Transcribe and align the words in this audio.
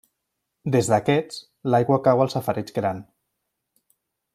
Des 0.75 0.89
d'aquest, 0.93 1.37
l'aigua 1.75 2.01
cau 2.09 2.25
al 2.25 2.35
safareig 2.37 2.75
gran. 2.81 3.07